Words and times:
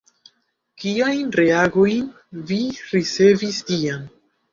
Kiajn 0.83 1.27
reagojn 1.39 2.07
vi 2.53 2.57
ricevis 2.95 3.61
tiam? 3.69 4.09